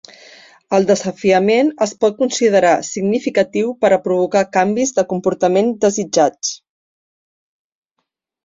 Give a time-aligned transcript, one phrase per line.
[0.77, 6.53] El desafiament es pot considerar significatiu per a provocar canvis de comportament desitjats.